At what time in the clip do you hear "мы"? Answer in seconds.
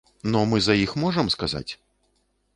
0.53-0.61